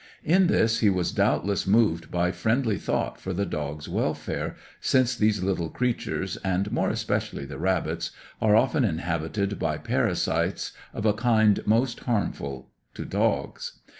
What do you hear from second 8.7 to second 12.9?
inhabited by parasites of a kind most harmful